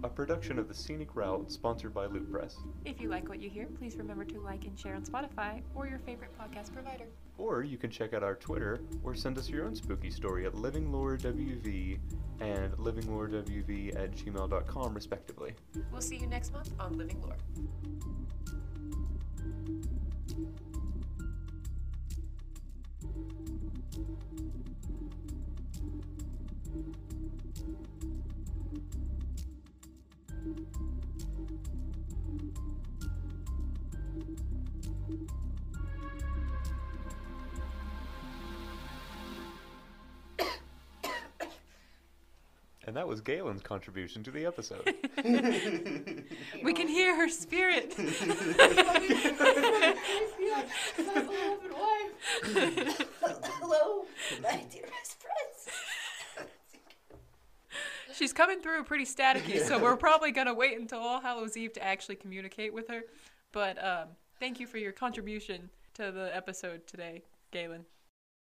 A 0.04 0.10
production 0.10 0.60
of 0.60 0.68
the 0.68 0.74
Scenic 0.74 1.16
Route, 1.16 1.52
sponsored 1.52 1.94
by 1.94 2.06
Loot 2.06 2.32
Press. 2.32 2.58
If 2.86 3.00
you 3.02 3.10
like 3.10 3.30
what 3.30 3.42
you 3.42 3.50
hear, 3.50 3.66
please 3.66 3.96
remember 3.96 4.26
to 4.26 4.40
like 4.40 4.66
and 4.66 4.78
share 4.78 4.94
on 4.96 5.04
Spotify 5.04 5.62
or 5.74 5.88
your 5.88 6.00
favorite 6.00 6.32
podcast 6.38 6.74
provider. 6.74 7.06
Or 7.38 7.64
you 7.64 7.78
can 7.78 7.90
check 7.90 8.14
out 8.14 8.24
our 8.24 8.36
Twitter 8.36 8.82
or 9.04 9.16
send 9.16 9.38
us 9.38 9.50
your 9.50 9.66
own 9.66 9.76
spooky 9.76 10.12
story 10.12 10.46
at 10.46 10.54
livinglorewv 10.54 12.00
and 12.40 12.74
livinglorewv 12.74 13.96
at 13.96 14.12
gmail.com, 14.12 14.94
respectively. 14.94 15.54
We'll 15.92 16.02
see 16.02 16.18
you 16.18 16.28
next 16.28 16.52
month 16.52 16.72
on 16.80 16.98
Living 16.98 17.22
Lore. 17.22 17.38
That 42.98 43.08
was 43.08 43.22
Galen's 43.22 43.62
contribution 43.62 44.24
to 44.24 44.32
the 44.32 44.44
episode. 44.48 44.92
We 46.64 46.74
can 46.74 46.88
hear 46.88 47.16
her 47.16 47.30
spirit. 47.30 47.94
Hello, 53.54 54.06
my 54.42 54.66
dearest 54.72 55.22
friends. 55.22 56.48
She's 58.16 58.34
coming 58.34 58.62
through 58.62 58.84
pretty 58.86 59.06
staticky, 59.06 59.60
so 59.60 59.78
we're 59.78 59.96
probably 59.96 60.32
gonna 60.32 60.56
wait 60.56 60.80
until 60.80 61.00
All 61.00 61.22
Hallows 61.22 61.56
Eve 61.56 61.74
to 61.74 61.84
actually 61.84 62.16
communicate 62.16 62.74
with 62.74 62.88
her. 62.88 63.04
But 63.52 63.78
um, 63.84 64.08
thank 64.40 64.60
you 64.60 64.66
for 64.66 64.80
your 64.80 64.92
contribution 64.92 65.70
to 65.94 66.12
the 66.12 66.36
episode 66.36 66.88
today, 66.88 67.22
Galen. 67.52 67.86